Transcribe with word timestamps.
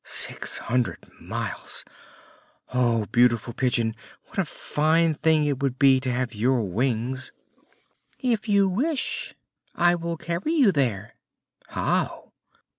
"Six 0.03 0.57
hundred 0.57 1.07
miles? 1.21 1.85
Oh, 2.73 3.05
beautiful 3.11 3.53
Pigeon, 3.53 3.95
what 4.23 4.39
a 4.39 4.45
fine 4.45 5.13
thing 5.13 5.45
it 5.45 5.61
would 5.61 5.77
be 5.77 5.99
to 5.99 6.11
have 6.11 6.33
your 6.33 6.63
wings!" 6.63 7.31
"If 8.17 8.49
you 8.49 8.67
wish 8.67 9.27
to 9.27 9.33
go, 9.35 9.39
I 9.83 9.93
will 9.93 10.17
carry 10.17 10.53
you 10.53 10.71
there." 10.71 11.13
"How?" 11.67 12.33